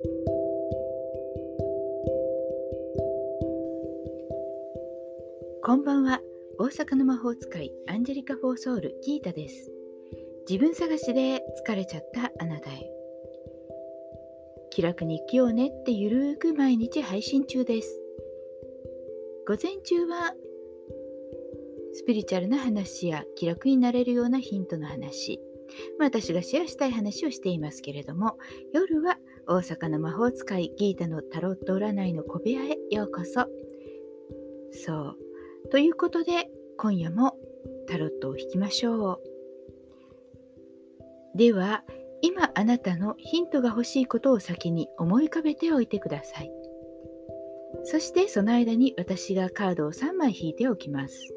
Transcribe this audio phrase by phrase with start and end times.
[0.00, 0.06] こ
[5.74, 6.20] んばんは。
[6.60, 9.72] 大阪の魔法使いアンジェリカ・フォーソウルギータです。
[10.48, 12.88] 自分探しで疲れちゃったあなたへ。
[14.70, 18.00] 気楽に生きようねってゆるーく毎日配信中です。
[19.48, 20.32] 午前中は
[21.94, 25.40] スピリチュアルな話や気楽になれるようなヒントの話、
[25.98, 28.38] まあ、私がシェアしたい話をしていますけれども、
[28.72, 29.18] 夜は
[29.50, 33.46] 大阪の魔法使いギータのタロット占いの小部屋へようこそ。
[34.72, 35.16] そ
[35.64, 35.68] う。
[35.70, 37.34] ということで、今夜も
[37.88, 39.22] タロットを引きましょ
[41.34, 41.38] う。
[41.38, 41.82] では、
[42.20, 46.52] 今あなたのヒントが欲しいことを先に思い浮かべておいてください。
[47.84, 51.34] そしてその間に私がカードを3枚引いておきます。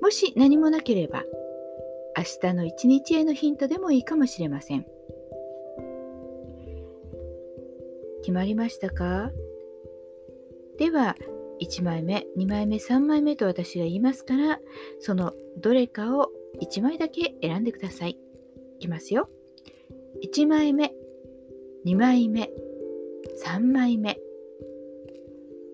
[0.00, 1.24] もし何もなければ、
[2.16, 4.86] 明日の一日へのヒントでもいいかもしれません。
[8.20, 9.30] 決まりましたか？
[10.78, 11.16] では、
[11.60, 14.60] 1枚目、2枚目、3枚目と私が言いますから、
[14.98, 16.30] そのどれかを
[16.62, 18.18] 1枚だけ選んでください。
[18.76, 19.28] いきますよ。
[20.24, 20.94] 1枚目、
[21.84, 22.50] 2枚目、
[23.44, 24.18] 3枚目。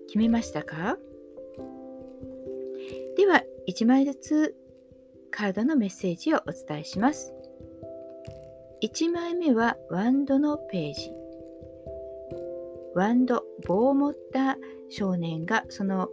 [0.07, 0.97] 決めましたか？
[3.15, 4.55] では、1枚ずつ
[5.31, 7.33] カードのメッセージをお伝えします。
[8.83, 11.11] 1枚目はワンドのページ。
[12.97, 14.57] ワンド、棒を持った
[14.89, 16.09] 少年がその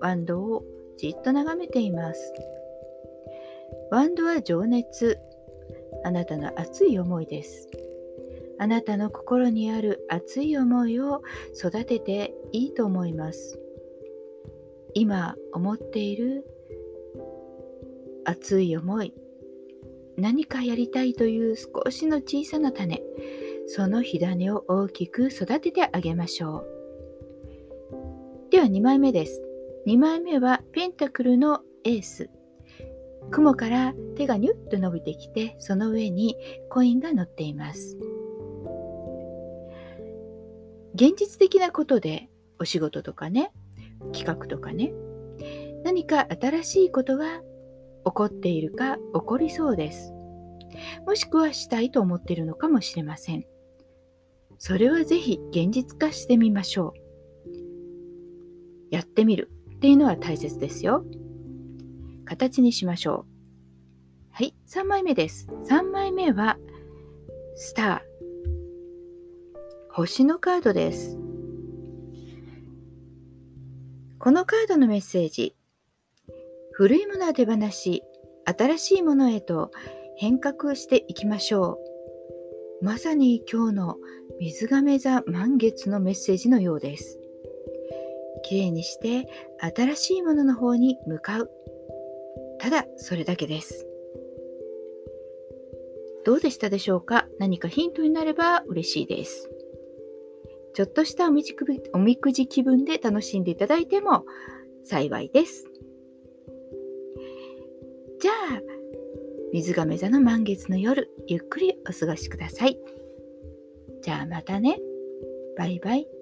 [0.00, 0.64] ワンドを
[0.96, 2.32] じっと眺めています。
[3.90, 5.18] ワンドは情熱、
[6.04, 7.68] あなたの熱い思いです。
[8.58, 11.22] あなたの心にある熱い思いを
[11.54, 13.60] 育てていいと思います。
[14.94, 16.46] 今思っている
[18.24, 19.12] 熱い思い、
[20.16, 23.02] 何かやりたいという少しの小さな種、
[23.66, 28.50] その火種を大きく育ててあげましょう。
[28.50, 29.42] では2枚目です。
[29.86, 32.30] 2枚目はペンタクルのエース。
[33.30, 36.36] 雲から手がニュッと伸びてきて、その上に
[36.68, 37.96] コインが乗っています。
[40.94, 43.52] 現実的なことでお仕事とかね、
[44.12, 44.92] 企画とかね、
[45.84, 47.40] 何か新しいことが
[48.04, 50.12] 起こっているか起こりそうです。
[51.06, 53.44] もしくはしたいと思っているのかもしれません。
[54.64, 56.94] それはぜひ現実化してみましょ
[57.50, 58.94] う。
[58.94, 61.04] やってみるっていうのは大切ですよ。
[62.24, 64.30] 形にしましょう。
[64.30, 65.48] はい、3枚目です。
[65.64, 66.58] 3枚目は、
[67.56, 68.00] スター。
[69.90, 71.18] 星のカードです。
[74.20, 75.56] このカードのメッセージ。
[76.70, 78.04] 古いものは手放し、
[78.44, 79.72] 新しいものへと
[80.14, 81.80] 変革していきましょ
[82.80, 82.84] う。
[82.84, 83.96] まさに今日の
[84.44, 87.20] 水亀座満月のメッセージのようです。
[88.42, 89.28] きれいにして
[89.60, 91.50] 新しいものの方に向かう。
[92.58, 93.86] ただそれだけです。
[96.24, 97.28] どうでしたでしょうか？
[97.38, 99.48] 何かヒントになれば嬉しいです。
[100.74, 101.54] ちょっとしたおみじ
[101.94, 104.26] おみくじ気分で楽しんでいただいても
[104.82, 105.68] 幸いです。
[108.20, 108.60] じゃあ、
[109.52, 112.76] 水亀座の満月の夜、ゆっくりお過ごしください。
[114.22, 114.76] ゃあまたね。
[115.56, 116.21] バイバイ。